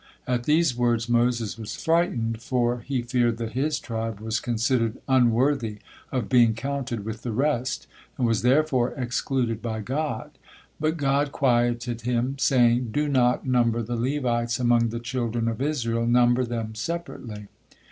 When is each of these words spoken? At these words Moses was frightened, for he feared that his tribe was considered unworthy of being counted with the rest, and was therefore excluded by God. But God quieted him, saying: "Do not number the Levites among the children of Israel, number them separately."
At 0.25 0.45
these 0.45 0.75
words 0.75 1.07
Moses 1.07 1.59
was 1.59 1.75
frightened, 1.75 2.41
for 2.41 2.79
he 2.79 3.03
feared 3.03 3.37
that 3.37 3.51
his 3.51 3.79
tribe 3.79 4.19
was 4.19 4.39
considered 4.39 4.97
unworthy 5.07 5.77
of 6.11 6.27
being 6.27 6.55
counted 6.55 7.05
with 7.05 7.21
the 7.21 7.31
rest, 7.31 7.85
and 8.17 8.25
was 8.25 8.41
therefore 8.41 8.95
excluded 8.97 9.61
by 9.61 9.81
God. 9.81 10.31
But 10.79 10.97
God 10.97 11.31
quieted 11.31 12.01
him, 12.01 12.37
saying: 12.39 12.89
"Do 12.91 13.07
not 13.07 13.45
number 13.45 13.83
the 13.83 13.95
Levites 13.95 14.57
among 14.59 14.89
the 14.89 14.99
children 14.99 15.47
of 15.47 15.61
Israel, 15.61 16.07
number 16.07 16.45
them 16.45 16.73
separately." 16.73 17.45